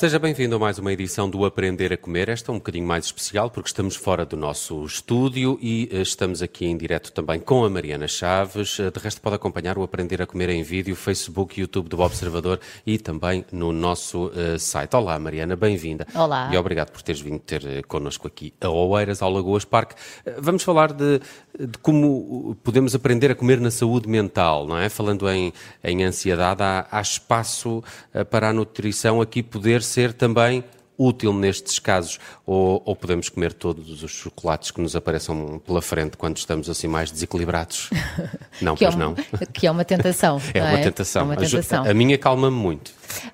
Seja 0.00 0.18
bem-vindo 0.18 0.56
a 0.56 0.58
mais 0.58 0.78
uma 0.78 0.90
edição 0.94 1.28
do 1.28 1.44
Aprender 1.44 1.92
a 1.92 1.96
Comer. 1.98 2.30
Esta 2.30 2.50
é 2.50 2.54
um 2.54 2.56
bocadinho 2.56 2.86
mais 2.86 3.04
especial 3.04 3.50
porque 3.50 3.68
estamos 3.68 3.94
fora 3.94 4.24
do 4.24 4.34
nosso 4.34 4.82
estúdio 4.86 5.58
e 5.60 5.90
eh, 5.92 6.00
estamos 6.00 6.40
aqui 6.40 6.64
em 6.64 6.74
direto 6.74 7.12
também 7.12 7.38
com 7.38 7.66
a 7.66 7.68
Mariana 7.68 8.08
Chaves. 8.08 8.80
Eh, 8.80 8.90
de 8.90 8.98
resto, 8.98 9.20
pode 9.20 9.36
acompanhar 9.36 9.76
o 9.76 9.82
Aprender 9.82 10.22
a 10.22 10.26
Comer 10.26 10.48
em 10.48 10.62
vídeo, 10.62 10.96
Facebook, 10.96 11.60
YouTube 11.60 11.90
do 11.90 12.00
Observador 12.00 12.58
e 12.86 12.96
também 12.96 13.44
no 13.52 13.72
nosso 13.72 14.28
uh, 14.28 14.58
site. 14.58 14.96
Olá, 14.96 15.18
Mariana, 15.18 15.54
bem-vinda. 15.54 16.06
Olá. 16.14 16.48
E 16.50 16.56
obrigado 16.56 16.92
por 16.92 17.02
teres 17.02 17.20
vindo 17.20 17.40
ter 17.40 17.84
connosco 17.84 18.26
aqui 18.26 18.54
a 18.58 18.70
Oeiras, 18.70 19.20
ao 19.20 19.30
Lagoas 19.30 19.66
Parque. 19.66 19.96
Vamos 20.38 20.62
falar 20.62 20.94
de, 20.94 21.20
de, 21.58 21.76
como 21.82 22.56
podemos 22.64 22.94
aprender 22.94 23.32
a 23.32 23.34
comer 23.34 23.60
na 23.60 23.70
saúde 23.70 24.08
mental, 24.08 24.66
não 24.66 24.78
é? 24.78 24.88
Falando 24.88 25.28
em, 25.28 25.52
em 25.84 26.04
ansiedade, 26.04 26.62
há, 26.62 26.86
há 26.90 27.02
espaço 27.02 27.84
para 28.30 28.48
a 28.48 28.52
nutrição 28.54 29.20
aqui 29.20 29.42
poder 29.42 29.89
ser 29.90 30.12
também 30.12 30.64
útil 30.96 31.32
nestes 31.32 31.78
casos? 31.78 32.18
Ou, 32.44 32.82
ou, 32.84 32.94
podemos 32.94 33.28
comer 33.28 33.52
todos 33.52 34.02
os 34.02 34.10
chocolates 34.10 34.70
que 34.70 34.80
nos 34.80 34.94
apareçam 34.94 35.60
pela 35.66 35.80
frente 35.80 36.16
quando 36.16 36.36
estamos 36.36 36.68
assim 36.68 36.86
mais 36.86 37.10
desequilibrados? 37.10 37.90
Não, 38.60 38.76
que 38.76 38.84
pois 38.84 38.94
é 38.94 38.96
um, 38.96 39.00
não. 39.00 39.14
Que 39.52 39.66
é 39.66 39.70
uma 39.70 39.84
tentação. 39.84 40.40
é, 40.52 40.60
uma 40.60 40.78
é? 40.78 40.82
tentação. 40.82 41.22
é 41.22 41.24
uma 41.24 41.36
tentação. 41.36 41.84
A, 41.84 41.90
a 41.90 41.94
minha 41.94 42.18
calma-me 42.18 42.56
muito. 42.56 42.92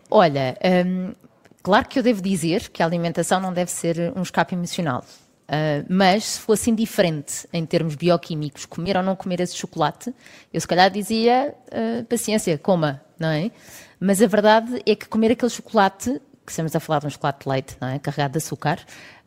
Olha, 0.09 0.57
hum, 0.87 1.13
claro 1.63 1.89
que 1.89 1.99
eu 1.99 2.03
devo 2.03 2.23
dizer 2.23 2.69
que 2.69 2.83
a 2.83 2.87
alimentação 2.87 3.41
não 3.41 3.53
deve 3.53 3.71
ser 3.73 4.13
um 4.15 4.23
escape 4.23 4.55
emocional. 4.55 5.05
Uh, 5.47 5.87
mas 5.89 6.25
se 6.25 6.41
fosse 6.41 6.71
indiferente 6.71 7.47
em 7.53 7.65
termos 7.65 7.95
bioquímicos, 7.95 8.67
comer 8.67 8.97
ou 8.97 9.03
não 9.03 9.15
comer 9.15 9.41
esse 9.41 9.57
chocolate, 9.57 10.13
eu 10.53 10.61
se 10.61 10.67
calhar 10.67 10.91
dizia 10.91 11.55
uh, 11.69 12.05
paciência, 12.07 12.59
coma, 12.59 13.01
não 13.19 13.29
é? 13.29 13.53
Mas 14.01 14.21
a 14.21 14.27
verdade 14.27 14.83
é 14.85 14.97
que 14.97 15.07
comer 15.07 15.33
aquele 15.33 15.51
chocolate, 15.51 16.21
que 16.47 16.53
estamos 16.53 16.75
a 16.75 16.81
falar 16.81 17.01
de 17.01 17.07
um 17.07 17.11
chocolate 17.11 17.45
de 17.45 17.49
leite, 17.51 17.77
não 17.81 17.89
é? 17.89 17.99
Carregado 17.99 18.33
de 18.33 18.39
açúcar, 18.39 18.79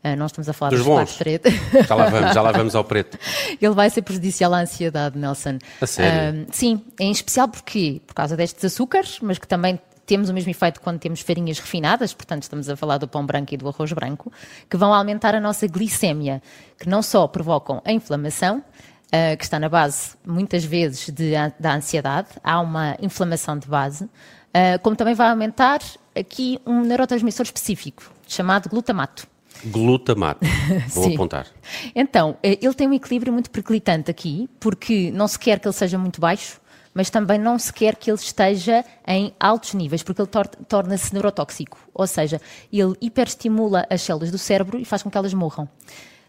uh, 0.03 0.15
nós 0.15 0.31
estamos 0.31 0.47
a 0.47 0.53
falar 0.53 0.69
Dos 0.71 0.83
de 0.83 0.89
um 0.89 0.91
chocolate 0.91 1.17
preto. 1.17 1.49
Já 1.87 1.95
lá 1.95 2.09
vamos, 2.09 2.33
já 2.33 2.41
lá 2.41 2.51
vamos 2.51 2.75
ao 2.75 2.83
preto. 2.83 3.17
Ele 3.61 3.73
vai 3.73 3.89
ser 3.89 4.01
prejudicial 4.01 4.53
à 4.53 4.61
ansiedade, 4.61 5.17
Nelson. 5.17 5.59
A 5.81 5.85
sério? 5.85 6.43
Uh, 6.43 6.47
sim, 6.51 6.81
em 6.99 7.11
especial 7.11 7.47
porque, 7.47 8.01
por 8.07 8.13
causa 8.13 8.35
destes 8.35 8.63
açúcares, 8.63 9.19
mas 9.21 9.37
que 9.37 9.47
também 9.47 9.79
temos 10.09 10.27
o 10.29 10.33
mesmo 10.33 10.49
efeito 10.49 10.81
quando 10.81 10.97
temos 10.97 11.21
farinhas 11.21 11.59
refinadas, 11.59 12.13
portanto 12.13 12.41
estamos 12.41 12.67
a 12.67 12.75
falar 12.75 12.97
do 12.97 13.07
pão 13.07 13.23
branco 13.23 13.53
e 13.53 13.57
do 13.57 13.67
arroz 13.67 13.93
branco, 13.93 14.33
que 14.67 14.75
vão 14.75 14.91
aumentar 14.91 15.35
a 15.35 15.39
nossa 15.39 15.67
glicémia, 15.67 16.41
que 16.79 16.89
não 16.89 17.03
só 17.03 17.27
provocam 17.27 17.79
a 17.85 17.91
inflamação, 17.91 18.57
uh, 18.57 19.37
que 19.37 19.43
está 19.43 19.59
na 19.59 19.69
base, 19.69 20.15
muitas 20.25 20.63
vezes, 20.63 21.11
de, 21.11 21.33
da 21.59 21.75
ansiedade, 21.75 22.29
há 22.43 22.59
uma 22.59 22.97
inflamação 22.99 23.55
de 23.57 23.67
base, 23.67 24.05
uh, 24.05 24.79
como 24.81 24.95
também 24.95 25.13
vai 25.13 25.29
aumentar 25.29 25.79
aqui 26.19 26.59
um 26.65 26.81
neurotransmissor 26.81 27.43
específico, 27.43 28.11
chamado 28.27 28.69
glutamato. 28.69 29.27
Glutamato. 29.65 30.45
Vou 30.89 31.13
apontar. 31.13 31.47
Então, 31.93 32.37
eh, 32.41 32.57
ele 32.61 32.73
tem 32.73 32.87
um 32.87 32.93
equilíbrio 32.93 33.33
muito 33.33 33.49
periclitante 33.49 34.09
aqui, 34.09 34.49
porque 34.59 35.11
não 35.11 35.27
se 35.27 35.37
quer 35.37 35.59
que 35.59 35.67
ele 35.67 35.73
seja 35.73 35.97
muito 35.97 36.21
baixo, 36.21 36.61
mas 36.93 37.09
também 37.09 37.37
não 37.37 37.59
se 37.59 37.71
quer 37.71 37.95
que 37.95 38.09
ele 38.09 38.17
esteja 38.17 38.83
em 39.07 39.33
altos 39.39 39.73
níveis, 39.73 40.03
porque 40.03 40.21
ele 40.21 40.29
tor 40.29 40.47
torna-se 40.47 41.13
neurotóxico. 41.13 41.77
Ou 41.93 42.07
seja, 42.07 42.41
ele 42.71 42.95
hiperestimula 43.01 43.85
as 43.89 44.01
células 44.01 44.31
do 44.31 44.37
cérebro 44.37 44.79
e 44.79 44.85
faz 44.85 45.03
com 45.03 45.09
que 45.09 45.17
elas 45.17 45.33
morram. 45.33 45.67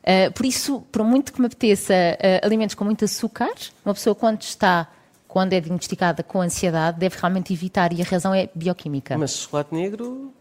Uh, 0.00 0.32
por 0.32 0.46
isso, 0.46 0.80
por 0.90 1.04
muito 1.04 1.32
que 1.32 1.40
me 1.40 1.46
apeteça 1.46 1.94
uh, 1.94 2.46
alimentos 2.46 2.74
com 2.74 2.84
muito 2.84 3.04
açúcar, 3.04 3.52
uma 3.84 3.94
pessoa 3.94 4.14
quando 4.14 4.42
está, 4.42 4.88
quando 5.30 5.52
é 5.52 5.60
diagnosticada 5.60 6.24
com 6.24 6.40
ansiedade, 6.40 6.98
deve 6.98 7.16
realmente 7.16 7.52
evitar, 7.52 7.92
e 7.92 8.02
a 8.02 8.04
razão 8.04 8.34
é 8.34 8.48
bioquímica. 8.52 9.16
Mas 9.16 9.36
chocolate 9.36 9.72
negro, 9.72 10.34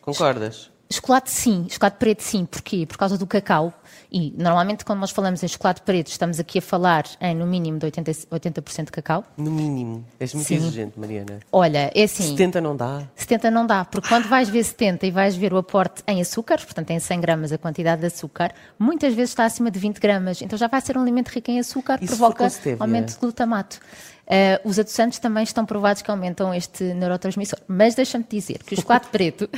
concordas? 0.00 0.70
Chocolate 0.90 1.30
sim, 1.30 1.66
chocolate 1.68 1.96
preto 1.98 2.22
sim. 2.22 2.44
Porquê? 2.44 2.86
Por 2.86 2.96
causa 2.96 3.18
do 3.18 3.26
cacau. 3.26 3.72
E 4.10 4.32
normalmente 4.36 4.84
quando 4.84 5.00
nós 5.00 5.10
falamos 5.10 5.42
em 5.42 5.48
chocolate 5.48 5.82
preto 5.82 6.08
estamos 6.08 6.38
aqui 6.38 6.58
a 6.58 6.62
falar 6.62 7.04
em 7.20 7.34
no 7.34 7.46
mínimo 7.46 7.78
de 7.78 7.86
80%, 7.86 8.26
80 8.30 8.62
de 8.84 8.92
cacau. 8.92 9.24
No 9.36 9.50
mínimo. 9.50 10.04
És 10.18 10.32
muito 10.32 10.46
Sim. 10.46 10.56
exigente, 10.56 10.98
Mariana. 10.98 11.40
Olha, 11.50 11.90
é 11.94 12.02
assim, 12.04 12.22
70 12.30 12.60
não 12.60 12.76
dá? 12.76 13.02
70 13.16 13.50
não 13.50 13.66
dá, 13.66 13.84
porque 13.84 14.08
quando 14.08 14.28
vais 14.28 14.48
ver 14.48 14.62
70 14.62 15.06
e 15.06 15.10
vais 15.10 15.34
ver 15.34 15.52
o 15.52 15.56
aporte 15.56 16.02
em 16.06 16.20
açúcares, 16.20 16.64
portanto 16.64 16.90
em 16.90 16.98
100 16.98 17.20
gramas 17.20 17.52
a 17.52 17.58
quantidade 17.58 18.00
de 18.00 18.06
açúcar, 18.06 18.54
muitas 18.78 19.12
vezes 19.14 19.30
está 19.30 19.44
acima 19.44 19.70
de 19.70 19.78
20 19.78 19.98
gramas. 19.98 20.40
Então 20.40 20.56
já 20.56 20.68
vai 20.68 20.80
ser 20.80 20.96
um 20.96 21.02
alimento 21.02 21.28
rico 21.28 21.50
em 21.50 21.58
açúcar, 21.58 21.98
for 21.98 22.06
provoca 22.06 22.48
aumento 22.78 23.12
de 23.12 23.18
glutamato. 23.18 23.80
Uh, 24.26 24.68
os 24.68 24.76
adoçantes 24.76 25.20
também 25.20 25.44
estão 25.44 25.64
provados 25.64 26.02
que 26.02 26.10
aumentam 26.10 26.52
este 26.52 26.82
neurotransmissor. 26.82 27.60
Mas 27.68 27.94
deixa-me 27.94 28.24
dizer 28.28 28.58
que 28.64 28.74
o 28.74 28.76
chocolate 28.76 29.06
preto 29.08 29.48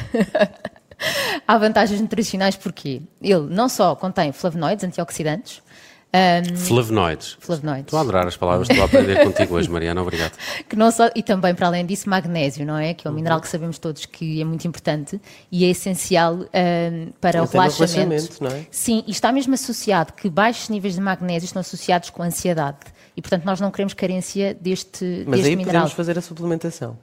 há 1.46 1.58
vantagens 1.58 2.00
nutricionais 2.00 2.56
porque 2.56 3.02
ele 3.20 3.46
não 3.48 3.68
só 3.68 3.94
contém 3.94 4.32
flavonoides, 4.32 4.84
antioxidantes, 4.84 5.62
um, 6.10 6.56
Flavonoides. 6.56 7.36
flavonoides, 7.38 7.84
Estou 7.84 7.98
a 7.98 8.02
adorar 8.02 8.26
as 8.26 8.34
palavras 8.34 8.66
que 8.66 8.72
estou 8.72 8.82
a 8.84 8.86
aprender 8.88 9.22
contigo 9.28 9.54
hoje, 9.54 9.68
Mariana. 9.68 10.00
Obrigado. 10.00 10.32
que 10.66 10.74
não 10.74 10.90
só, 10.90 11.10
e 11.14 11.22
também 11.22 11.54
para 11.54 11.66
além 11.66 11.84
disso 11.84 12.08
magnésio, 12.08 12.64
não 12.64 12.78
é? 12.78 12.94
Que 12.94 13.06
é 13.06 13.10
um 13.10 13.12
mineral 13.14 13.38
que 13.42 13.46
sabemos 13.48 13.78
todos 13.78 14.06
que 14.06 14.40
é 14.40 14.44
muito 14.44 14.66
importante 14.66 15.20
e 15.52 15.66
é 15.66 15.68
essencial 15.68 16.34
um, 16.34 17.12
para 17.20 17.42
o 17.42 17.44
Até 17.44 17.58
no 17.58 17.62
relaxamento. 17.64 18.08
relaxamento, 18.08 18.42
não 18.42 18.50
é? 18.50 18.66
Sim, 18.70 19.04
e 19.06 19.10
está 19.10 19.30
mesmo 19.30 19.52
associado 19.52 20.14
que 20.14 20.30
baixos 20.30 20.70
níveis 20.70 20.94
de 20.94 21.00
magnésio 21.02 21.44
estão 21.44 21.60
associados 21.60 22.08
com 22.08 22.22
ansiedade. 22.22 22.78
E 23.14 23.20
portanto 23.20 23.44
nós 23.44 23.60
não 23.60 23.70
queremos 23.70 23.92
carência 23.92 24.54
deste, 24.54 25.24
Mas 25.26 25.36
deste 25.40 25.50
aí 25.50 25.56
mineral. 25.56 25.82
podemos 25.82 25.92
fazer 25.92 26.16
a 26.18 26.22
suplementação. 26.22 26.96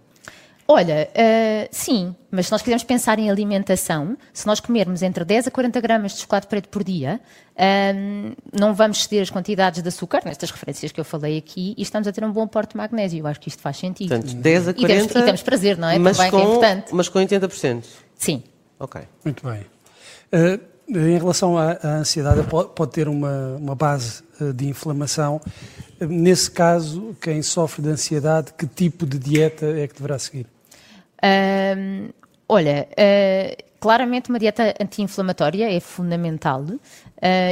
Olha, 0.67 1.07
uh, 1.13 1.67
sim, 1.69 2.15
mas 2.31 2.47
se 2.47 2.51
nós 2.51 2.61
quisermos 2.63 2.83
pensar 2.83 3.19
em 3.19 3.29
alimentação, 3.29 4.17
se 4.33 4.47
nós 4.47 4.59
comermos 4.59 5.03
entre 5.03 5.23
10 5.23 5.47
a 5.47 5.51
40 5.51 5.79
gramas 5.79 6.13
de 6.13 6.21
chocolate 6.21 6.47
preto 6.47 6.69
por 6.69 6.83
dia, 6.83 7.19
um, 7.95 8.33
não 8.51 8.73
vamos 8.73 9.03
ceder 9.03 9.21
as 9.21 9.29
quantidades 9.29 9.83
de 9.83 9.87
açúcar, 9.87 10.21
nestas 10.25 10.49
referências 10.49 10.91
que 10.91 10.99
eu 10.99 11.05
falei 11.05 11.37
aqui, 11.37 11.75
e 11.77 11.83
estamos 11.83 12.07
a 12.07 12.11
ter 12.11 12.23
um 12.23 12.31
bom 12.31 12.41
aporte 12.41 12.71
de 12.71 12.77
magnésio. 12.77 13.19
Eu 13.19 13.27
acho 13.27 13.39
que 13.39 13.47
isto 13.47 13.61
faz 13.61 13.77
sentido. 13.77 14.09
Portanto, 14.09 14.33
10 14.33 14.67
a 14.67 14.71
E 14.71 14.73
temos- 14.73 14.87
40. 14.87 15.19
e 15.19 15.23
temos 15.23 15.43
prazer, 15.43 15.77
não 15.77 15.87
é? 15.87 15.99
Mas 15.99 16.17
Também, 16.17 16.31
com, 16.31 16.39
é 16.39 16.43
importante. 16.43 16.95
Mas 16.95 17.09
com 17.09 17.19
80%. 17.19 17.85
Sim. 18.15 18.43
Ok. 18.79 19.01
Muito 19.23 19.47
bem. 19.47 19.65
Eh, 20.31 20.59
em 20.89 21.17
relação 21.17 21.57
à, 21.59 21.73
à 21.73 21.87
ansiedade, 21.97 22.41
pode, 22.47 22.69
pode 22.73 22.91
ter 22.91 23.07
uma, 23.07 23.55
uma 23.59 23.75
base 23.75 24.23
eh, 24.41 24.51
de 24.51 24.67
inflamação. 24.67 25.39
Nesse 25.99 26.49
caso, 26.49 27.15
quem 27.21 27.41
sofre 27.43 27.83
de 27.83 27.89
ansiedade, 27.89 28.51
que 28.57 28.65
tipo 28.65 29.05
de 29.05 29.19
dieta 29.19 29.65
é 29.67 29.87
que 29.87 29.93
deverá 29.93 30.17
seguir? 30.17 30.47
Olha, 32.47 32.87
uh, 32.91 33.63
claramente 33.79 34.29
uma 34.29 34.37
dieta 34.37 34.75
anti-inflamatória 34.79 35.71
é 35.75 35.79
fundamental. 35.79 36.61
uh, 36.61 36.79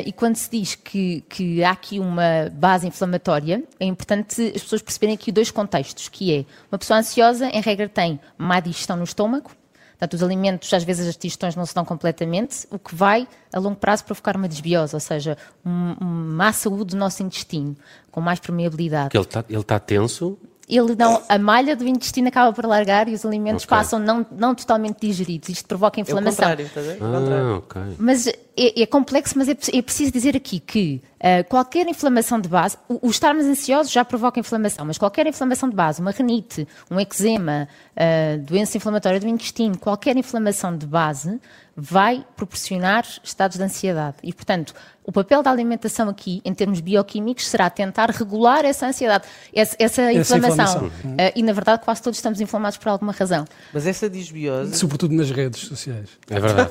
e 0.05 0.11
quando 0.11 0.35
se 0.35 0.49
diz 0.51 0.75
que, 0.75 1.21
que 1.27 1.63
há 1.63 1.71
aqui 1.71 1.99
uma 1.99 2.49
base 2.53 2.87
inflamatória, 2.87 3.63
é 3.79 3.85
importante 3.85 4.41
as 4.55 4.61
pessoas 4.61 4.81
perceberem 4.81 5.15
aqui 5.15 5.31
dois 5.31 5.49
contextos, 5.49 6.09
que 6.09 6.33
é 6.33 6.45
uma 6.71 6.77
pessoa 6.77 6.99
ansiosa, 6.99 7.47
em 7.47 7.61
regra, 7.61 7.89
tem 7.89 8.19
má 8.37 8.59
digestão 8.59 8.95
no 8.95 9.03
estômago, 9.03 9.51
Portanto, 9.93 10.15
os 10.15 10.23
alimentos, 10.23 10.73
às 10.73 10.83
vezes 10.83 11.07
as 11.07 11.15
digestões 11.15 11.55
não 11.55 11.65
se 11.65 11.73
dão 11.73 11.85
completamente, 11.85 12.67
o 12.69 12.77
que 12.77 12.93
vai, 12.93 13.25
a 13.53 13.59
longo 13.59 13.77
prazo, 13.77 14.03
provocar 14.03 14.35
uma 14.35 14.49
desbiose, 14.49 14.93
ou 14.93 14.99
seja, 14.99 15.37
um- 15.65 15.95
má 16.03 16.51
saúde 16.51 16.87
do 16.93 16.97
nosso 16.97 17.23
intestino, 17.23 17.73
com 18.11 18.19
mais 18.19 18.37
permeabilidade. 18.37 19.15
Ele 19.15 19.23
está 19.23 19.45
ele 19.47 19.61
está 19.61 19.79
tenso. 19.79 20.37
Ele 20.67 20.95
não, 20.97 21.21
a 21.27 21.37
malha 21.37 21.75
do 21.75 21.87
intestino 21.87 22.27
acaba 22.27 22.53
por 22.53 22.65
largar 22.65 23.07
e 23.07 23.13
os 23.13 23.25
alimentos 23.25 23.65
Ok. 23.65 23.69
passam 23.77 23.99
não, 23.99 24.25
não 24.31 24.55
totalmente 24.55 24.97
digeridos. 25.01 25.49
Isto 25.49 25.67
provoca 25.67 25.99
É 25.99 26.01
o 26.01 26.03
inflamação. 26.03 26.31
contrário, 26.31 26.65
estás 26.65 26.87
a 26.87 26.91
ver? 26.91 27.01
É 27.01 27.03
o 27.05 27.11
contrário. 27.11 27.45
Ah, 27.45 27.57
ok. 27.57 27.81
Mas 27.97 28.27
é, 28.57 28.83
é 28.83 28.85
complexo, 28.85 29.37
mas 29.37 29.49
é, 29.49 29.51
é 29.51 29.81
preciso 29.81 30.11
dizer 30.11 30.35
aqui 30.35 30.59
que 30.59 31.01
ah, 31.23 31.41
qualquer 31.45 31.87
inflamação 31.87 32.37
de 32.37 32.49
base, 32.49 32.77
o, 32.89 33.07
o 33.07 33.09
estarmos 33.09 33.45
ansiosos 33.45 33.89
já 33.89 34.03
provoca 34.03 34.41
inflamação, 34.41 34.85
mas 34.85 34.97
qualquer 34.97 35.25
inflamação 35.25 35.69
de 35.69 35.75
base, 35.75 36.01
uma 36.01 36.11
renite, 36.11 36.67
um 36.91 36.99
eczema, 36.99 37.69
ah, 37.95 38.37
doença 38.41 38.75
inflamatória 38.75 39.21
do 39.21 39.27
intestino, 39.27 39.77
qualquer 39.77 40.17
inflamação 40.17 40.77
de 40.77 40.85
base 40.85 41.39
vai 41.75 42.23
proporcionar 42.35 43.03
estados 43.23 43.57
de 43.57 43.63
ansiedade. 43.63 44.17
E, 44.21 44.31
portanto, 44.31 44.75
o 45.03 45.11
papel 45.11 45.41
da 45.41 45.49
alimentação 45.49 46.07
aqui, 46.07 46.39
em 46.45 46.53
termos 46.53 46.79
bioquímicos, 46.79 47.47
será 47.47 47.67
tentar 47.67 48.11
regular 48.11 48.63
essa 48.63 48.85
ansiedade, 48.85 49.23
essa, 49.51 49.75
essa 49.79 50.13
inflamação. 50.13 50.85
inflamação. 50.85 51.15
Ah, 51.17 51.31
e, 51.35 51.41
na 51.41 51.51
verdade, 51.51 51.81
quase 51.83 52.01
todos 52.01 52.19
estamos 52.19 52.39
inflamados 52.39 52.77
por 52.77 52.89
alguma 52.89 53.11
razão. 53.11 53.45
Mas 53.73 53.87
essa 53.87 54.09
desbiose, 54.09 54.77
Sobretudo 54.77 55.15
nas 55.15 55.31
redes 55.31 55.61
sociais. 55.61 56.09
É 56.29 56.39
verdade. 56.39 56.69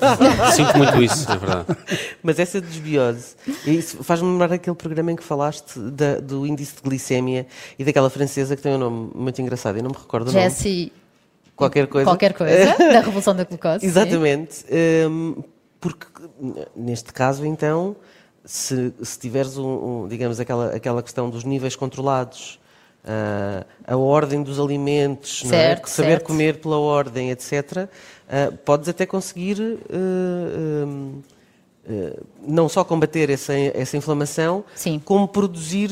Sinto 0.55 0.79
muito 0.79 1.03
isso, 1.03 1.33
é 1.33 1.37
verdade. 1.37 1.72
mas 2.23 2.39
essa 2.39 2.61
desbiose, 2.61 3.35
isso 3.67 4.03
faz-me 4.03 4.29
lembrar 4.29 4.53
aquele 4.53 4.77
programa 4.77 5.13
em 5.13 5.17
que 5.17 5.23
falaste 5.23 5.79
da- 5.79 6.21
do 6.21 6.47
índice 6.47 6.77
de 6.77 6.83
glicémia 6.83 7.47
e 7.79 7.85
daquela 7.85 8.11
francesa 8.11 8.57
que 8.57 8.63
tem 8.63 8.73
um 8.75 8.79
nome 8.79 9.11
muito 9.15 9.41
engraçado, 9.41 9.77
eu 9.77 9.83
não 9.83 9.91
me 9.91 9.97
recordo 9.97 10.29
o 10.29 10.33
nome. 10.33 10.45
Jessie, 10.45 10.93
Qualquer 11.55 11.87
coisa. 11.87 12.07
qualquer 12.09 12.33
coisa, 12.33 12.77
da 12.79 13.01
revolução 13.01 13.35
da 13.35 13.45
glucose. 13.45 13.85
Exatamente. 13.85 14.65
Hum, 15.09 15.43
porque, 15.81 16.07
neste 16.75 17.13
caso, 17.13 17.45
então, 17.45 17.97
se, 18.45 18.93
se 19.03 19.19
tiveres, 19.19 19.57
um, 19.59 20.03
um, 20.05 20.09
digamos, 20.09 20.41
aquela, 20.41 20.75
aquela 20.75 21.03
questão 21.03 21.29
dos 21.29 21.45
níveis 21.45 21.77
controlados 21.77 22.61
uh, 23.05 23.65
a 23.87 23.97
ordem 23.97 24.43
dos 24.43 24.59
alimentos, 24.59 25.43
certo, 25.47 25.87
é? 25.87 25.91
saber 25.91 26.09
certo. 26.11 26.25
comer 26.25 26.59
pela 26.59 26.79
ordem, 26.79 27.31
etc., 27.31 27.53
uh, 27.89 28.57
podes 28.59 28.89
até 28.89 29.07
conseguir 29.07 29.61
uh, 29.61 31.23
não 32.47 32.69
só 32.69 32.85
combater 32.85 33.29
essa, 33.29 33.53
essa 33.55 33.97
inflamação, 33.97 34.65
Sim. 34.75 35.01
como 35.05 35.27
produzir 35.27 35.91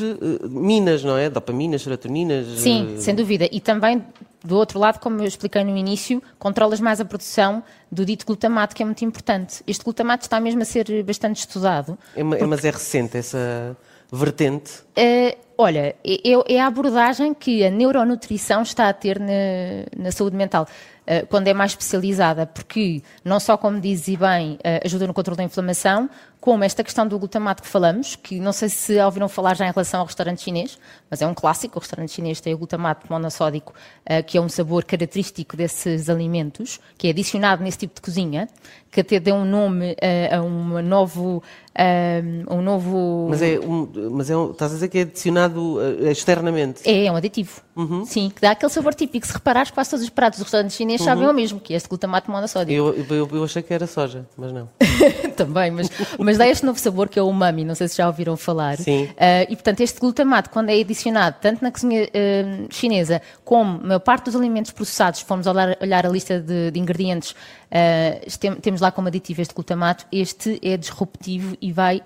minas, 0.49 1.03
não 1.03 1.17
é? 1.17 1.29
Dopaminas, 1.29 1.81
serotoninas. 1.81 2.47
Sim, 2.59 2.95
sem 2.97 3.13
dúvida. 3.13 3.49
E 3.51 3.59
também, 3.59 4.01
do 4.43 4.55
outro 4.55 4.79
lado, 4.79 4.99
como 4.99 5.21
eu 5.21 5.27
expliquei 5.27 5.63
no 5.63 5.75
início, 5.75 6.23
controlas 6.39 6.79
mais 6.79 7.01
a 7.01 7.05
produção 7.05 7.61
do 7.91 8.05
dito 8.05 8.25
glutamato, 8.25 8.73
que 8.75 8.81
é 8.81 8.85
muito 8.85 9.03
importante. 9.03 9.63
Este 9.67 9.83
glutamato 9.83 10.23
está 10.23 10.39
mesmo 10.39 10.61
a 10.61 10.65
ser 10.65 11.03
bastante 11.03 11.39
estudado. 11.39 11.97
É, 12.15 12.23
porque... 12.23 12.45
Mas 12.45 12.63
é 12.63 12.71
recente 12.71 13.17
essa 13.17 13.75
vertente? 14.11 14.81
Uh, 14.97 15.37
olha, 15.57 15.95
é, 16.03 16.53
é, 16.53 16.59
a 16.59 16.67
abordagem 16.67 17.33
que 17.33 17.63
a 17.63 17.69
neuronutrição 17.69 18.61
está 18.61 18.89
a 18.89 18.93
ter 18.93 19.19
na, 19.19 19.85
na 19.97 20.11
saúde 20.11 20.35
mental. 20.35 20.67
Uh, 21.01 21.25
quando 21.27 21.47
é 21.47 21.53
mais 21.53 21.71
especializada, 21.71 22.45
porque 22.45 23.01
não 23.25 23.39
só, 23.39 23.57
como 23.57 23.81
dizes 23.81 24.15
bem, 24.15 24.53
uh, 24.53 24.85
ajuda 24.85 25.07
no 25.07 25.13
controle 25.15 25.35
da 25.35 25.43
inflamação, 25.43 26.07
como 26.39 26.63
esta 26.63 26.83
questão 26.83 27.07
do 27.07 27.17
glutamato 27.17 27.63
que 27.63 27.67
falamos, 27.67 28.15
que 28.15 28.39
não 28.39 28.53
sei 28.53 28.69
se 28.69 28.99
ouviram 28.99 29.27
falar 29.27 29.55
já 29.55 29.67
em 29.67 29.71
relação 29.71 29.99
ao 29.99 30.05
restaurante 30.05 30.41
chinês, 30.41 30.77
mas 31.09 31.21
é 31.21 31.27
um 31.27 31.33
clássico, 31.33 31.77
o 31.77 31.79
restaurante 31.79 32.11
chinês 32.11 32.39
tem 32.39 32.53
o 32.53 32.57
glutamato 32.57 33.07
monossódico, 33.09 33.73
uh, 34.05 34.23
que 34.23 34.37
é 34.37 34.41
um 34.41 34.47
sabor 34.47 34.83
característico 34.85 35.57
desses 35.57 36.07
alimentos, 36.07 36.79
que 36.99 37.07
é 37.07 37.09
adicionado 37.09 37.63
nesse 37.63 37.79
tipo 37.79 37.95
de 37.95 38.01
cozinha, 38.01 38.47
que 38.91 39.01
até 39.01 39.19
deu 39.19 39.35
um 39.35 39.45
nome 39.45 39.95
a 40.31 40.41
um 40.41 40.81
novo... 40.81 41.41
Uh, 41.71 42.53
um 42.53 42.61
novo... 42.61 43.27
Mas, 43.29 43.41
é 43.41 43.59
um, 43.59 43.89
mas 44.11 44.29
é 44.29 44.35
um, 44.35 44.51
estás 44.51 44.71
a 44.71 44.75
dizer 44.75 44.89
que 44.89 44.97
é 44.97 45.01
adicionado 45.01 45.79
externamente? 46.09 46.81
É, 46.87 47.05
é 47.05 47.11
um 47.11 47.15
aditivo. 47.15 47.61
Uhum. 47.75 48.05
Sim, 48.05 48.29
que 48.29 48.41
dá 48.41 48.51
aquele 48.51 48.71
sabor 48.71 48.93
típico. 48.93 49.25
Se 49.25 49.33
reparares, 49.33 49.71
quase 49.71 49.89
todos 49.89 50.03
os 50.03 50.09
pratos 50.09 50.39
do 50.39 50.43
restaurante 50.43 50.73
chinês 50.73 50.99
uhum. 51.01 51.05
sabem 51.05 51.27
o 51.27 51.33
mesmo, 51.33 51.59
que 51.59 51.73
é 51.73 51.77
este 51.77 51.87
glutamato 51.87 52.29
monossódico. 52.29 52.71
Eu, 52.71 52.93
eu, 52.93 53.29
eu 53.31 53.43
achei 53.43 53.61
que 53.61 53.73
era 53.73 53.87
soja, 53.87 54.25
mas 54.37 54.51
não. 54.51 54.69
Também, 55.37 55.71
mas, 55.71 55.89
mas 56.19 56.37
dá 56.37 56.47
este 56.47 56.65
novo 56.65 56.79
sabor 56.79 57.07
que 57.07 57.17
é 57.17 57.21
o 57.21 57.27
umami, 57.27 57.63
não 57.63 57.75
sei 57.75 57.87
se 57.87 57.97
já 57.97 58.07
ouviram 58.07 58.35
falar. 58.35 58.77
Sim. 58.77 59.05
Uh, 59.05 59.47
e 59.49 59.55
portanto, 59.55 59.81
este 59.81 59.99
glutamato, 59.99 60.49
quando 60.49 60.69
é 60.69 60.79
adicionado 60.79 61.37
tanto 61.41 61.63
na 61.63 61.71
cozinha 61.71 62.03
uh, 62.03 62.67
chinesa 62.73 63.21
como 63.45 63.79
na 63.81 63.99
parte 63.99 64.25
dos 64.25 64.35
alimentos 64.35 64.71
processados, 64.71 65.19
se 65.19 65.25
formos 65.25 65.47
olhar, 65.47 65.77
olhar 65.81 66.05
a 66.05 66.09
lista 66.09 66.39
de, 66.39 66.71
de 66.71 66.79
ingredientes, 66.79 67.31
uh, 67.31 68.37
tem, 68.39 68.55
temos 68.55 68.81
lá 68.81 68.91
como 68.91 69.07
aditivo 69.07 69.41
este 69.41 69.53
glutamato, 69.53 70.05
este 70.11 70.59
é 70.61 70.75
disruptivo 70.75 71.55
e 71.61 71.71
vai 71.71 72.01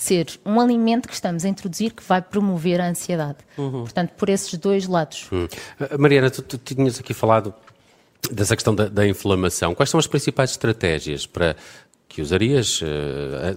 ser 0.00 0.26
um 0.46 0.58
alimento 0.58 1.06
que 1.06 1.12
estamos 1.12 1.44
a 1.44 1.48
introduzir 1.48 1.92
que 1.92 2.02
vai 2.02 2.22
promover 2.22 2.80
a 2.80 2.88
ansiedade. 2.88 3.36
Uhum. 3.58 3.82
Portanto, 3.82 4.12
por 4.16 4.30
esses 4.30 4.58
dois 4.58 4.86
lados. 4.86 5.28
Uhum. 5.30 5.46
Mariana, 5.98 6.30
tu, 6.30 6.40
tu 6.40 6.56
tinhas 6.56 6.98
aqui 6.98 7.12
falado 7.12 7.52
dessa 8.32 8.56
questão 8.56 8.74
da, 8.74 8.88
da, 8.88 9.06
inflamação. 9.06 9.74
Quais 9.74 9.90
são 9.90 10.00
as 10.00 10.06
principais 10.06 10.52
estratégias 10.52 11.26
para 11.26 11.54
que 12.10 12.20
usarias 12.20 12.82
uh, 12.82 13.56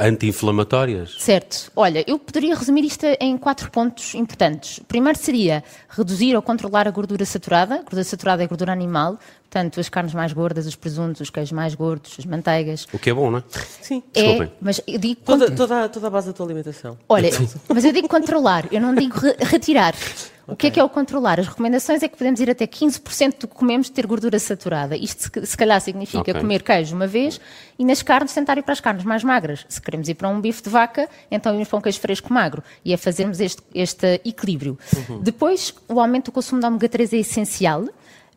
anti-inflamatórias? 0.00 1.16
Certo. 1.18 1.72
Olha, 1.74 2.04
eu 2.06 2.16
poderia 2.16 2.54
resumir 2.54 2.84
isto 2.84 3.04
em 3.20 3.36
quatro 3.36 3.72
pontos 3.72 4.14
importantes. 4.14 4.78
O 4.78 4.84
primeiro 4.84 5.18
seria 5.18 5.64
reduzir 5.88 6.36
ou 6.36 6.42
controlar 6.42 6.86
a 6.86 6.92
gordura 6.92 7.24
saturada. 7.24 7.74
A 7.74 7.78
gordura 7.78 8.04
saturada 8.04 8.44
é 8.44 8.46
gordura 8.46 8.72
animal, 8.72 9.18
portanto, 9.42 9.80
as 9.80 9.88
carnes 9.88 10.14
mais 10.14 10.32
gordas, 10.32 10.64
os 10.64 10.76
presuntos, 10.76 11.20
os 11.20 11.28
queijos 11.28 11.50
mais 11.50 11.74
gordos, 11.74 12.14
as 12.16 12.24
manteigas. 12.24 12.86
O 12.92 13.00
que 13.00 13.10
é 13.10 13.14
bom, 13.14 13.32
não 13.32 13.38
é? 13.38 13.42
Sim. 13.82 14.00
É, 14.14 14.48
mas 14.60 14.80
eu 14.86 14.98
digo... 15.00 15.20
Toda, 15.24 15.50
toda, 15.50 15.88
toda 15.88 16.06
a 16.06 16.10
base 16.10 16.28
da 16.28 16.32
tua 16.32 16.46
alimentação. 16.46 16.96
Olha, 17.08 17.30
mas 17.68 17.84
eu 17.84 17.92
digo 17.92 18.06
controlar, 18.06 18.68
eu 18.70 18.80
não 18.80 18.94
digo 18.94 19.18
re 19.18 19.34
retirar. 19.40 19.92
Okay. 20.46 20.54
O 20.54 20.56
que 20.56 20.66
é 20.68 20.70
que 20.70 20.80
é 20.80 20.84
o 20.84 20.88
controlar? 20.88 21.40
As 21.40 21.48
recomendações 21.48 22.02
é 22.04 22.08
que 22.08 22.16
podemos 22.16 22.38
ir 22.38 22.48
até 22.48 22.66
15% 22.66 23.40
do 23.40 23.48
que 23.48 23.54
comemos 23.54 23.88
ter 23.90 24.06
gordura 24.06 24.38
saturada. 24.38 24.96
Isto 24.96 25.44
se 25.44 25.56
calhar 25.56 25.80
significa 25.80 26.20
okay. 26.20 26.34
comer 26.34 26.62
queijo 26.62 26.94
uma 26.94 27.06
vez 27.06 27.40
e 27.76 27.84
nas 27.84 28.00
carnes 28.00 28.32
tentar 28.32 28.56
ir 28.56 28.62
para 28.62 28.72
as 28.72 28.80
carnes 28.80 29.04
mais 29.04 29.24
magras. 29.24 29.66
Se 29.68 29.82
queremos 29.82 30.08
ir 30.08 30.14
para 30.14 30.28
um 30.28 30.40
bife 30.40 30.62
de 30.62 30.70
vaca, 30.70 31.08
então 31.30 31.52
irmos 31.52 31.68
para 31.68 31.78
um 31.78 31.82
queijo 31.82 31.98
fresco 31.98 32.32
magro. 32.32 32.62
E 32.84 32.92
é 32.92 32.96
fazermos 32.96 33.40
este, 33.40 33.60
este 33.74 34.20
equilíbrio. 34.24 34.78
Uhum. 35.08 35.20
Depois, 35.20 35.74
o 35.88 36.00
aumento 36.00 36.26
do 36.26 36.32
consumo 36.32 36.60
de 36.60 36.66
ômega 36.66 36.88
3 36.88 37.12
é 37.12 37.16
essencial. 37.16 37.84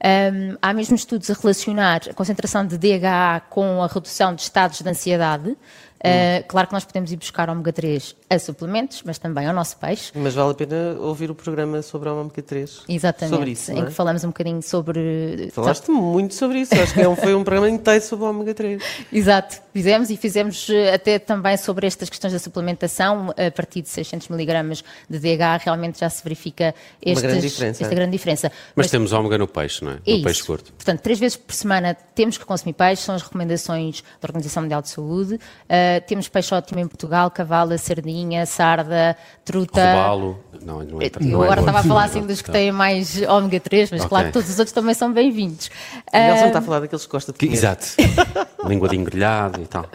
Um, 0.01 0.57
há 0.61 0.73
mesmo 0.73 0.95
estudos 0.95 1.29
a 1.29 1.33
relacionar 1.33 2.01
a 2.09 2.13
concentração 2.13 2.65
de 2.65 2.77
DHA 2.77 3.41
com 3.49 3.83
a 3.83 3.87
redução 3.87 4.33
de 4.33 4.41
estados 4.41 4.79
de 4.79 4.89
ansiedade. 4.89 5.57
Uh, 5.99 6.47
claro 6.47 6.67
que 6.67 6.73
nós 6.73 6.85
podemos 6.85 7.11
ir 7.11 7.17
buscar 7.17 7.49
ômega 7.49 7.73
3 7.73 8.15
a 8.29 8.39
suplementos, 8.39 9.03
mas 9.05 9.17
também 9.17 9.45
ao 9.45 9.53
nosso 9.53 9.77
peixe. 9.77 10.11
Mas 10.15 10.33
vale 10.33 10.51
a 10.51 10.53
pena 10.53 10.95
ouvir 10.99 11.29
o 11.29 11.35
programa 11.35 11.81
sobre 11.81 12.07
a 12.07 12.13
ômega 12.13 12.41
3. 12.41 12.83
Exatamente, 12.87 13.35
sobre 13.35 13.51
isso, 13.51 13.71
em 13.71 13.81
é? 13.81 13.85
que 13.85 13.91
falamos 13.91 14.23
um 14.23 14.27
bocadinho 14.27 14.61
sobre... 14.61 15.49
Falaste 15.51 15.91
muito 15.91 16.35
sobre 16.35 16.59
isso, 16.59 16.73
acho 16.73 16.93
que 16.93 17.01
é 17.01 17.15
foi 17.15 17.35
um 17.35 17.43
programa 17.43 17.69
inteiro 17.69 18.03
sobre 18.03 18.25
a 18.25 18.29
ômega 18.29 18.53
3. 18.53 18.81
Exato, 19.11 19.57
fizemos 19.73 20.09
e 20.09 20.15
fizemos 20.15 20.69
eh, 20.69 20.93
até 20.93 21.19
também 21.19 21.57
sobre 21.57 21.85
estas 21.85 22.09
questões 22.09 22.31
da 22.31 22.39
suplementação, 22.39 23.31
a 23.31 23.51
partir 23.51 23.81
de 23.81 23.89
600 23.89 24.29
miligramas 24.29 24.83
de 25.09 25.19
DHA 25.19 25.57
realmente 25.57 25.99
já 25.99 26.09
se 26.09 26.23
verifica 26.23 26.73
estes, 27.01 27.21
grande 27.57 27.81
esta 27.81 27.95
grande 27.95 28.11
diferença. 28.11 28.49
Mas, 28.75 28.85
mas 28.85 28.91
temos 28.91 29.11
ômega 29.11 29.37
no 29.37 29.47
peixe, 29.47 29.83
não 29.83 29.91
é? 29.91 29.99
é 30.05 30.17
no 30.17 30.23
peixe 30.23 30.43
curto. 30.43 30.71
Portanto, 30.73 31.01
três 31.01 31.19
vezes 31.19 31.35
por 31.35 31.53
semana 31.53 31.93
temos 32.15 32.37
que 32.37 32.45
consumir 32.45 32.73
peixe, 32.73 33.01
são 33.01 33.15
as 33.15 33.21
recomendações 33.21 34.01
da 34.01 34.27
Organização 34.27 34.63
Mundial 34.63 34.81
de 34.81 34.89
Saúde. 34.89 35.35
Uh, 35.35 35.88
temos 36.07 36.27
peixe 36.27 36.53
ótimo 36.53 36.79
em 36.79 36.87
Portugal, 36.87 37.29
cavala, 37.31 37.77
sardinha, 37.77 38.45
sarda, 38.45 39.15
truta. 39.43 39.93
Robalo. 39.93 40.39
Não, 40.61 40.83
não 40.83 41.01
é, 41.01 41.09
não 41.21 41.41
agora 41.41 41.61
é 41.61 41.63
estava 41.63 41.79
a 41.79 41.83
falar 41.83 42.03
assim 42.03 42.25
dos 42.25 42.41
que 42.41 42.51
têm 42.51 42.71
mais 42.71 43.21
ômega 43.21 43.59
3, 43.59 43.91
mas 43.91 44.01
okay. 44.01 44.09
claro 44.09 44.27
que 44.27 44.33
todos 44.33 44.49
os 44.49 44.59
outros 44.59 44.73
também 44.73 44.93
são 44.93 45.11
bem-vindos. 45.11 45.69
Nelson 46.13 46.43
uh, 46.43 46.47
está 46.47 46.59
a 46.59 46.61
falar 46.61 46.79
daqueles 46.81 47.05
que 47.05 47.11
gosta 47.11 47.31
de 47.31 47.39
comer. 47.39 47.53
Exato. 47.53 47.87
Língua 48.67 48.89
de 48.89 48.97
engrelhado 48.97 49.61
e 49.61 49.65
tal. 49.65 49.85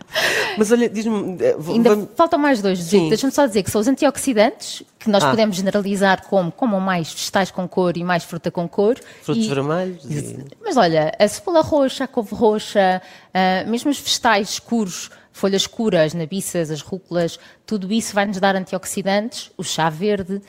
Mas 0.56 0.72
olha, 0.72 0.88
diz-me. 0.88 1.36
Eh, 1.40 1.56
Ainda 1.68 1.90
vamos... 1.90 2.08
faltam 2.16 2.38
mais 2.38 2.62
dois. 2.62 2.88
Deixa-me 2.88 3.32
só 3.32 3.46
dizer 3.46 3.62
que 3.62 3.70
são 3.70 3.80
os 3.80 3.88
antioxidantes, 3.88 4.82
que 4.98 5.10
nós 5.10 5.22
ah. 5.22 5.30
podemos 5.30 5.56
generalizar 5.56 6.26
como 6.26 6.50
comam 6.50 6.80
mais 6.80 7.12
vegetais 7.12 7.50
com 7.50 7.68
cor 7.68 7.96
e 7.96 8.02
mais 8.02 8.24
fruta 8.24 8.50
com 8.50 8.66
cor. 8.66 8.96
Frutos 9.22 9.44
e... 9.44 9.48
vermelhos. 9.48 10.04
E... 10.04 10.44
Mas 10.62 10.76
olha, 10.76 11.12
a 11.18 11.28
cebola 11.28 11.60
roxa, 11.60 12.04
a 12.04 12.08
couve 12.08 12.34
roxa, 12.34 13.02
uh, 13.28 13.70
mesmo 13.70 13.90
os 13.90 14.00
vegetais 14.00 14.50
escuros 14.50 15.10
folhas 15.34 15.62
escuras, 15.62 16.14
nabiças, 16.14 16.70
as 16.70 16.80
rúculas, 16.80 17.40
tudo 17.66 17.92
isso 17.92 18.14
vai 18.14 18.24
nos 18.24 18.38
dar 18.38 18.54
antioxidantes, 18.54 19.50
o 19.58 19.64
chá 19.64 19.90
verde 19.90 20.36
uh, 20.36 20.42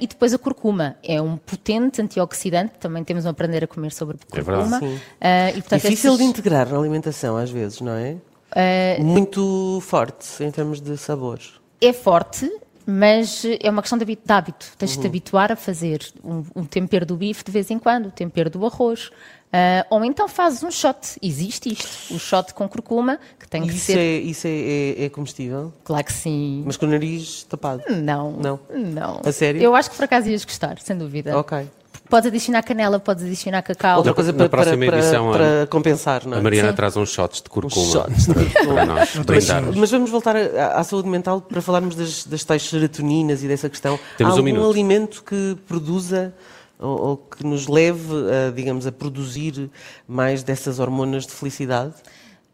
e 0.00 0.06
depois 0.06 0.32
a 0.32 0.38
curcuma. 0.38 0.96
É 1.02 1.20
um 1.20 1.36
potente 1.36 2.00
antioxidante, 2.00 2.74
também 2.78 3.02
temos 3.02 3.26
a 3.26 3.30
aprender 3.30 3.64
a 3.64 3.66
comer 3.66 3.90
sobre 3.90 4.16
curcuma. 4.30 4.80
É 5.20 5.50
uh, 5.50 5.58
e, 5.58 5.60
portanto, 5.60 5.82
Difícil 5.82 6.12
estes... 6.12 6.18
de 6.18 6.24
integrar 6.24 6.68
na 6.68 6.78
alimentação 6.78 7.36
às 7.36 7.50
vezes, 7.50 7.80
não 7.80 7.92
é? 7.92 8.16
Uh, 8.52 9.02
Muito 9.02 9.80
forte 9.82 10.42
em 10.44 10.50
termos 10.52 10.80
de 10.80 10.96
sabores. 10.96 11.54
É 11.80 11.92
forte, 11.92 12.48
mas 12.86 13.44
é 13.60 13.68
uma 13.68 13.82
questão 13.82 13.98
de 13.98 14.18
hábito. 14.28 14.66
Tens 14.78 14.92
de 14.92 14.98
te 14.98 15.00
uhum. 15.00 15.08
habituar 15.08 15.50
a 15.50 15.56
fazer 15.56 16.00
um, 16.22 16.44
um, 16.54 16.64
tempero 16.64 17.04
do 17.04 17.16
bife 17.16 17.42
de 17.42 17.50
vez 17.50 17.72
em 17.72 17.78
quando, 17.78 18.04
o 18.04 18.08
um 18.08 18.12
tempero 18.12 18.48
do 18.48 18.64
arroz, 18.64 19.10
Uh, 19.52 19.84
ou 19.90 20.02
então 20.02 20.26
fazes 20.28 20.62
um 20.62 20.70
shot, 20.70 21.18
existe 21.20 21.70
isto, 21.70 22.14
o 22.14 22.18
shot 22.18 22.54
com 22.54 22.66
curcuma, 22.66 23.18
que 23.38 23.46
tem 23.46 23.66
que 23.66 23.74
isso 23.74 23.84
ser... 23.84 23.98
É, 23.98 24.16
isso 24.16 24.46
é, 24.46 24.50
é, 24.50 25.04
é, 25.04 25.08
comestível? 25.10 25.70
Claro 25.84 26.04
que 26.04 26.12
sim. 26.12 26.62
Mas 26.64 26.78
com 26.78 26.86
o 26.86 26.88
nariz 26.88 27.42
tapado? 27.44 27.82
Não. 27.90 28.32
Não? 28.32 28.60
Não. 28.74 29.20
A 29.22 29.30
sério? 29.30 29.60
Eu 29.60 29.74
acho 29.76 29.90
que 29.90 29.96
por 29.96 30.04
acaso 30.04 30.30
ias 30.30 30.42
gostar, 30.42 30.78
sem 30.78 30.96
dúvida. 30.96 31.36
Ok. 31.36 31.68
Podes 32.08 32.28
adicionar 32.28 32.62
canela, 32.62 32.98
podes 32.98 33.24
adicionar 33.24 33.60
cacau. 33.62 33.98
Outra 33.98 34.14
coisa 34.14 34.32
para, 34.32 34.48
para, 34.48 34.74
edição, 34.74 35.32
para, 35.32 35.66
compensar, 35.66 36.26
não 36.26 36.36
é? 36.36 36.40
A 36.40 36.42
Mariana 36.42 36.70
Sim. 36.70 36.76
traz 36.76 36.96
uns 36.96 37.10
shots 37.10 37.42
de 37.42 37.50
curcuma. 37.50 37.92
Shots 37.92 38.26
de 38.26 38.34
curcuma. 38.34 38.74
para 38.74 38.86
nós, 38.86 39.14
mas, 39.26 39.76
mas, 39.76 39.90
vamos 39.90 40.10
voltar 40.10 40.36
à, 40.36 40.78
à, 40.78 40.84
saúde 40.84 41.08
mental 41.08 41.42
para 41.42 41.60
falarmos 41.60 41.94
das, 41.94 42.24
das 42.24 42.42
tais 42.44 42.62
serotoninas 42.62 43.42
e 43.42 43.48
dessa 43.48 43.68
questão. 43.68 43.98
Temos 44.16 44.32
Há 44.32 44.36
algum 44.36 44.42
um 44.42 44.44
minuto. 44.44 44.70
alimento 44.70 45.22
que 45.22 45.56
produza 45.66 46.34
ou, 46.82 47.00
ou 47.00 47.16
que 47.16 47.44
nos 47.44 47.68
leve, 47.68 48.12
a, 48.48 48.50
digamos, 48.50 48.86
a 48.86 48.92
produzir 48.92 49.70
mais 50.06 50.42
dessas 50.42 50.78
hormonas 50.78 51.26
de 51.26 51.32
felicidade? 51.32 51.94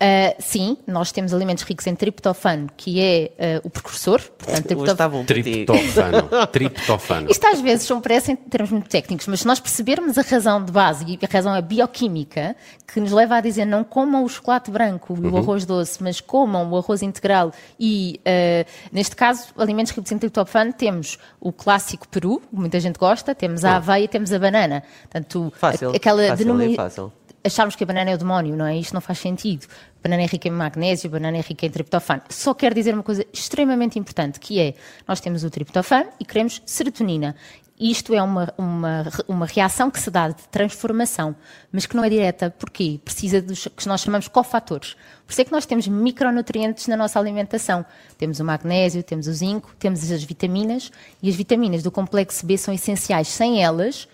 Uh, 0.00 0.32
sim, 0.38 0.76
nós 0.86 1.10
temos 1.10 1.34
alimentos 1.34 1.64
ricos 1.64 1.84
em 1.88 1.94
triptofano, 1.94 2.68
que 2.76 3.00
é 3.00 3.58
uh, 3.58 3.66
o 3.66 3.70
precursor. 3.70 4.20
Portanto, 4.38 4.68
triptofano. 4.68 5.24
Triptofano. 5.24 6.46
triptofano. 6.46 7.30
Isto 7.30 7.46
às 7.48 7.60
vezes 7.60 7.84
são, 7.84 8.00
parecem 8.00 8.36
termos 8.36 8.70
muito 8.70 8.88
técnicos, 8.88 9.26
mas 9.26 9.40
se 9.40 9.46
nós 9.46 9.58
percebermos 9.58 10.16
a 10.16 10.22
razão 10.22 10.64
de 10.64 10.70
base 10.70 11.04
e 11.04 11.18
a 11.20 11.28
razão 11.28 11.52
é 11.52 11.60
bioquímica, 11.60 12.54
que 12.86 13.00
nos 13.00 13.10
leva 13.10 13.36
a 13.36 13.40
dizer 13.40 13.64
não 13.64 13.82
comam 13.82 14.22
o 14.22 14.28
chocolate 14.28 14.70
branco 14.70 15.18
e 15.20 15.26
uhum. 15.26 15.32
o 15.32 15.36
arroz 15.38 15.66
doce, 15.66 16.00
mas 16.00 16.20
comam 16.20 16.70
o 16.70 16.76
arroz 16.76 17.02
integral 17.02 17.52
e, 17.78 18.20
uh, 18.20 18.70
neste 18.92 19.16
caso, 19.16 19.48
alimentos 19.58 19.90
ricos 19.90 20.12
em 20.12 20.18
triptofano, 20.18 20.72
temos 20.72 21.18
o 21.40 21.52
clássico 21.52 22.06
peru, 22.06 22.40
que 22.40 22.54
muita 22.54 22.78
gente 22.78 23.00
gosta, 23.00 23.34
temos 23.34 23.64
a 23.64 23.76
aveia, 23.76 24.06
temos 24.06 24.32
a 24.32 24.38
banana. 24.38 24.84
Portanto, 25.02 25.52
fácil, 25.56 25.90
aquela 25.90 26.28
fácil, 26.28 26.60
é 26.60 26.74
fácil 26.76 27.12
acharmos 27.44 27.76
que 27.76 27.84
a 27.84 27.86
banana 27.86 28.10
é 28.10 28.14
o 28.14 28.18
demónio, 28.18 28.56
não 28.56 28.66
é? 28.66 28.76
Isto 28.76 28.94
não 28.94 29.00
faz 29.00 29.18
sentido. 29.18 29.66
Banana 30.02 30.22
é 30.22 30.26
rica 30.26 30.48
em 30.48 30.50
magnésio, 30.50 31.10
banana 31.10 31.38
é 31.38 31.40
rica 31.40 31.66
em 31.66 31.70
triptofano. 31.70 32.22
Só 32.28 32.54
quero 32.54 32.74
dizer 32.74 32.94
uma 32.94 33.02
coisa 33.02 33.24
extremamente 33.32 33.98
importante, 33.98 34.38
que 34.38 34.60
é, 34.60 34.74
nós 35.06 35.20
temos 35.20 35.44
o 35.44 35.50
triptofano 35.50 36.10
e 36.20 36.24
queremos 36.24 36.62
serotonina. 36.64 37.34
Isto 37.80 38.12
é 38.12 38.20
uma, 38.20 38.52
uma, 38.58 39.06
uma 39.28 39.46
reação 39.46 39.88
que 39.88 40.00
se 40.00 40.10
dá 40.10 40.28
de 40.28 40.48
transformação, 40.48 41.36
mas 41.70 41.86
que 41.86 41.94
não 41.94 42.02
é 42.02 42.10
direta. 42.10 42.50
Porquê? 42.50 42.98
Precisa 43.04 43.40
dos 43.40 43.68
que 43.68 43.86
nós 43.86 44.00
chamamos 44.00 44.26
cofatores. 44.26 44.94
Por 45.24 45.30
isso 45.30 45.40
é 45.42 45.44
que 45.44 45.52
nós 45.52 45.64
temos 45.64 45.86
micronutrientes 45.86 46.88
na 46.88 46.96
nossa 46.96 47.20
alimentação. 47.20 47.86
Temos 48.16 48.40
o 48.40 48.44
magnésio, 48.44 49.00
temos 49.04 49.28
o 49.28 49.32
zinco, 49.32 49.72
temos 49.78 50.10
as 50.10 50.24
vitaminas, 50.24 50.90
e 51.22 51.28
as 51.28 51.36
vitaminas 51.36 51.84
do 51.84 51.90
complexo 51.92 52.44
B 52.44 52.58
são 52.58 52.74
essenciais. 52.74 53.28
Sem 53.28 53.62
elas, 53.62 54.08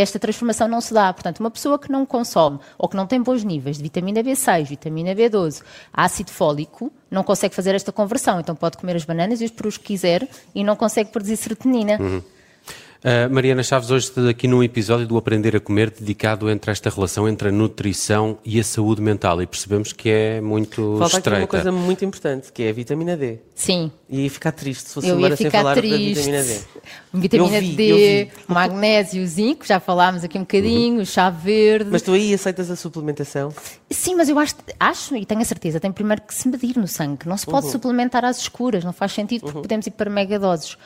esta 0.00 0.18
transformação 0.18 0.68
não 0.68 0.80
se 0.80 0.92
dá. 0.92 1.12
Portanto, 1.12 1.40
uma 1.40 1.50
pessoa 1.50 1.78
que 1.78 1.90
não 1.90 2.04
consome 2.04 2.58
ou 2.76 2.88
que 2.88 2.96
não 2.96 3.06
tem 3.06 3.20
bons 3.22 3.42
níveis 3.42 3.78
de 3.78 3.82
vitamina 3.82 4.22
B6, 4.22 4.66
vitamina 4.66 5.14
B12, 5.14 5.62
ácido 5.92 6.30
fólico, 6.30 6.92
não 7.10 7.24
consegue 7.24 7.54
fazer 7.54 7.74
esta 7.74 7.90
conversão. 7.90 8.38
Então 8.38 8.54
pode 8.54 8.76
comer 8.76 8.96
as 8.96 9.04
bananas 9.04 9.40
e 9.40 9.44
os 9.46 9.50
perus 9.50 9.78
que 9.78 9.84
quiser 9.84 10.28
e 10.54 10.62
não 10.62 10.76
consegue 10.76 11.10
produzir 11.10 11.36
serotonina. 11.36 11.98
Uhum. 12.00 12.22
Uh, 13.06 13.32
Mariana 13.32 13.62
Chaves, 13.62 13.88
hoje 13.88 14.10
aqui 14.28 14.48
num 14.48 14.64
episódio 14.64 15.06
do 15.06 15.16
Aprender 15.16 15.54
a 15.54 15.60
Comer, 15.60 15.90
dedicado 15.90 16.50
entre 16.50 16.72
esta 16.72 16.90
relação 16.90 17.28
entre 17.28 17.50
a 17.50 17.52
nutrição 17.52 18.36
e 18.44 18.58
a 18.58 18.64
saúde 18.64 19.00
mental, 19.00 19.40
e 19.40 19.46
percebemos 19.46 19.92
que 19.92 20.10
é 20.10 20.40
muito 20.40 20.96
Falta 20.98 21.18
estreita. 21.18 21.30
aqui 21.30 21.40
uma 21.42 21.46
coisa 21.46 21.70
muito 21.70 22.04
importante, 22.04 22.50
que 22.50 22.64
é 22.64 22.70
a 22.70 22.72
vitamina 22.72 23.16
D. 23.16 23.38
Sim. 23.54 23.92
E 24.10 24.22
ia 24.22 24.30
ficar 24.30 24.50
triste 24.50 24.88
se 24.88 24.94
fosse 24.94 25.06
eu 25.06 25.18
embora 25.18 25.36
sem 25.36 25.48
falar 25.48 25.76
triste. 25.76 26.28
da 26.28 26.32
vitamina 26.32 26.42
D. 26.42 26.60
Vitamina 27.14 27.60
vi, 27.60 27.76
D, 27.76 28.28
magnésio, 28.48 29.24
zinco, 29.24 29.64
já 29.64 29.78
falámos 29.78 30.24
aqui 30.24 30.36
um 30.36 30.40
bocadinho, 30.40 30.98
uhum. 30.98 31.04
chá 31.04 31.30
verde. 31.30 31.88
Mas 31.92 32.02
tu 32.02 32.10
aí 32.12 32.34
aceitas 32.34 32.68
a 32.72 32.74
suplementação? 32.74 33.54
Sim, 33.88 34.16
mas 34.16 34.28
eu 34.28 34.36
acho, 34.36 34.56
acho 34.80 35.14
e 35.14 35.24
tenho 35.24 35.42
a 35.42 35.44
certeza, 35.44 35.78
tem 35.78 35.92
primeiro 35.92 36.22
que 36.22 36.34
se 36.34 36.48
medir 36.48 36.76
no 36.76 36.88
sangue. 36.88 37.28
Não 37.28 37.36
se 37.36 37.46
pode 37.46 37.66
uhum. 37.66 37.72
suplementar 37.72 38.24
às 38.24 38.38
escuras, 38.40 38.82
não 38.82 38.92
faz 38.92 39.12
sentido, 39.12 39.42
porque 39.42 39.58
uhum. 39.58 39.62
podemos 39.62 39.86
ir 39.86 39.92
para 39.92 40.10
megadoses. 40.10 40.76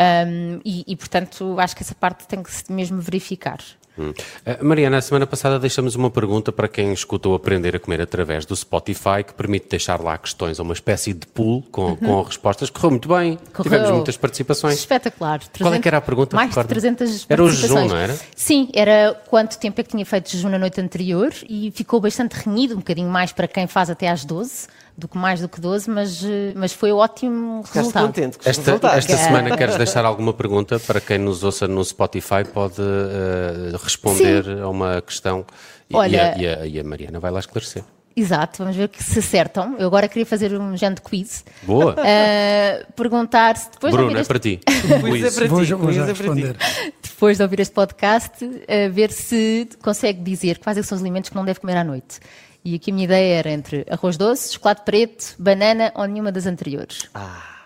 Um, 0.00 0.60
e, 0.64 0.84
e, 0.86 0.96
portanto, 0.96 1.58
acho 1.58 1.74
que 1.74 1.82
essa 1.82 1.94
parte 1.94 2.26
tem 2.28 2.42
que 2.42 2.52
se 2.52 2.70
mesmo 2.72 3.00
verificar. 3.00 3.58
Hum. 3.98 4.10
Uh, 4.46 4.64
Mariana, 4.64 4.98
a 4.98 5.02
semana 5.02 5.26
passada 5.26 5.58
deixamos 5.58 5.96
uma 5.96 6.08
pergunta 6.08 6.52
para 6.52 6.68
quem 6.68 6.92
escutou 6.92 7.34
Aprender 7.34 7.74
a 7.74 7.80
Comer 7.80 8.00
através 8.00 8.46
do 8.46 8.54
Spotify, 8.54 9.24
que 9.26 9.34
permite 9.34 9.68
deixar 9.68 10.00
lá 10.00 10.16
questões, 10.16 10.60
uma 10.60 10.72
espécie 10.72 11.12
de 11.12 11.26
pool 11.26 11.62
com, 11.72 11.86
uhum. 11.86 11.96
com 11.96 12.22
respostas. 12.22 12.70
Correu 12.70 12.90
muito 12.90 13.08
bem, 13.08 13.36
Correu. 13.52 13.64
tivemos 13.64 13.90
muitas 13.90 14.16
participações. 14.16 14.78
Espetacular. 14.78 15.40
300, 15.40 15.60
Qual 15.60 15.74
é 15.74 15.80
que 15.80 15.88
era 15.88 15.96
a 15.96 16.00
pergunta? 16.00 16.36
Mais 16.36 16.54
de 16.54 16.64
300 16.64 17.26
Era 17.28 17.42
o 17.42 17.50
jejum, 17.50 17.88
não 17.88 17.96
era? 17.96 18.16
Sim, 18.36 18.68
era 18.72 19.20
quanto 19.28 19.58
tempo 19.58 19.80
é 19.80 19.84
que 19.84 19.90
tinha 19.90 20.06
feito 20.06 20.30
jejum 20.30 20.48
na 20.48 20.60
noite 20.60 20.80
anterior 20.80 21.32
e 21.48 21.72
ficou 21.72 22.00
bastante 22.00 22.34
renhido, 22.34 22.74
um 22.74 22.78
bocadinho 22.78 23.10
mais 23.10 23.32
para 23.32 23.48
quem 23.48 23.66
faz 23.66 23.90
até 23.90 24.08
às 24.08 24.24
12 24.24 24.68
do 24.98 25.06
que 25.06 25.16
mais 25.16 25.40
do 25.40 25.48
que 25.48 25.60
12, 25.60 25.88
mas, 25.88 26.24
eh, 26.24 26.52
mas 26.56 26.72
foi 26.72 26.90
ótimo 26.90 27.62
Ficaste 27.62 27.76
resultado. 27.76 28.06
contente 28.08 28.38
com 28.38 28.50
esta, 28.50 28.80
esta 28.96 29.16
semana 29.16 29.56
queres 29.56 29.76
deixar 29.76 30.04
alguma 30.04 30.32
pergunta 30.32 30.80
para 30.80 31.00
quem 31.00 31.18
nos 31.18 31.44
ouça 31.44 31.68
no 31.68 31.84
Spotify 31.84 32.42
pode 32.52 32.82
uh, 32.82 33.76
responder 33.80 34.44
Sim. 34.44 34.60
a 34.60 34.68
uma 34.68 35.00
questão 35.00 35.46
Olha, 35.92 36.34
e, 36.36 36.46
a, 36.46 36.56
e, 36.56 36.62
a, 36.62 36.66
e 36.66 36.80
a 36.80 36.84
Mariana 36.84 37.20
vai 37.20 37.30
lá 37.30 37.38
esclarecer. 37.38 37.84
Exato, 38.16 38.58
vamos 38.58 38.74
ver 38.74 38.88
que 38.88 39.00
se 39.00 39.20
acertam. 39.20 39.76
Eu 39.78 39.86
agora 39.86 40.08
queria 40.08 40.26
fazer 40.26 40.52
um 40.58 40.76
género 40.76 40.96
de 40.96 41.08
quiz. 41.08 41.44
Boa! 41.62 41.92
Uh, 41.92 42.92
perguntar 42.96 43.56
se 43.56 43.70
depois 43.70 43.94
Bruno, 43.94 44.12
de 44.12 44.18
é 44.18 44.24
para 44.24 44.38
ti. 44.40 44.58
quiz 44.66 45.24
é 45.24 45.30
para 45.30 45.44
ti. 45.44 45.48
Vou, 45.48 45.78
vou 45.78 45.92
já 45.92 46.04
responder. 46.06 46.56
Depois 47.00 47.36
de 47.36 47.42
ouvir 47.44 47.60
este 47.60 47.72
podcast, 47.72 48.44
uh, 48.44 48.92
ver 48.92 49.12
se 49.12 49.68
consegue 49.80 50.20
dizer 50.20 50.58
quais 50.58 50.76
é 50.76 50.82
são 50.82 50.96
os 50.96 51.02
alimentos 51.02 51.30
que 51.30 51.36
não 51.36 51.44
deve 51.44 51.60
comer 51.60 51.76
à 51.76 51.84
noite. 51.84 52.18
E 52.68 52.74
aqui 52.74 52.90
a 52.90 52.94
minha 52.94 53.06
ideia 53.06 53.38
era 53.38 53.50
entre 53.50 53.86
arroz 53.88 54.18
doce, 54.18 54.52
chocolate 54.52 54.82
preto, 54.84 55.34
banana 55.38 55.90
ou 55.94 56.04
nenhuma 56.04 56.30
das 56.30 56.44
anteriores. 56.44 57.08
Ah. 57.14 57.57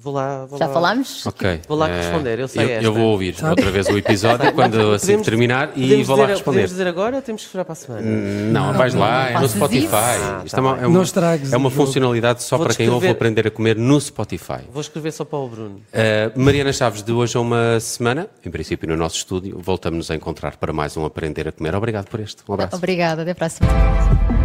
Vou 0.00 0.12
lá, 0.12 0.46
vou 0.46 0.56
Já 0.56 0.68
lá. 0.68 0.72
falámos? 0.72 1.26
Ok. 1.26 1.62
Vou 1.66 1.76
lá 1.76 1.88
responder, 1.88 2.38
eu 2.38 2.46
sei 2.46 2.64
eu, 2.64 2.68
esta. 2.70 2.84
eu 2.84 2.94
vou 2.94 3.06
ouvir 3.06 3.34
outra 3.42 3.68
vez 3.68 3.88
o 3.88 3.98
episódio 3.98 4.52
quando 4.52 4.92
assim 4.92 5.06
podemos, 5.06 5.26
terminar 5.26 5.72
e 5.74 6.04
vou 6.04 6.16
lá 6.16 6.26
responder. 6.26 6.44
Podemos 6.44 6.70
dizer 6.70 6.86
agora 6.86 7.16
ou 7.16 7.22
temos 7.22 7.42
que 7.42 7.48
esperar 7.48 7.64
para 7.64 7.72
a 7.72 7.76
semana? 7.76 8.02
Hum, 8.06 8.52
não, 8.52 8.66
não 8.68 8.78
vais 8.78 8.94
não, 8.94 9.00
lá, 9.00 9.30
não 9.30 9.38
é 9.38 9.40
no 9.40 9.48
Spotify. 9.48 9.88
Ah, 9.92 10.42
Isto 10.44 10.54
tá 10.54 10.58
é 10.58 10.60
uma, 10.60 10.78
é 10.78 10.86
uma, 10.86 11.04
é 11.52 11.56
uma 11.56 11.70
funcionalidade 11.70 12.44
só 12.44 12.56
para 12.58 12.74
quem 12.74 12.88
ouve 12.88 13.08
aprender 13.08 13.48
a 13.48 13.50
comer 13.50 13.76
no 13.76 14.00
Spotify. 14.00 14.60
Vou 14.72 14.80
escrever 14.80 15.10
só 15.10 15.24
para 15.24 15.38
o 15.40 15.48
Bruno. 15.48 15.80
Uh, 15.92 16.40
Mariana 16.40 16.72
Chaves, 16.72 17.02
de 17.02 17.10
hoje 17.10 17.36
a 17.36 17.40
uma 17.40 17.80
semana, 17.80 18.28
em 18.46 18.50
princípio 18.52 18.88
no 18.88 18.96
nosso 18.96 19.16
estúdio, 19.16 19.58
voltamos 19.60 20.12
a 20.12 20.14
encontrar 20.14 20.56
para 20.58 20.72
mais 20.72 20.96
um 20.96 21.04
Aprender 21.04 21.48
a 21.48 21.52
Comer. 21.52 21.74
Obrigado 21.74 22.06
por 22.06 22.20
este. 22.20 22.44
Um 22.48 22.54
abraço. 22.54 22.76
Obrigada, 22.76 23.22
até 23.22 23.34
para 23.34 23.46
a 23.46 23.50
próxima. 23.50 24.37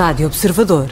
Rádio 0.00 0.28
Observador. 0.28 0.88